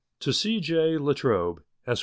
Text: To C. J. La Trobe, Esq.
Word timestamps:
To 0.21 0.33
C. 0.33 0.59
J. 0.59 0.97
La 0.97 1.13
Trobe, 1.13 1.61
Esq. 1.85 1.99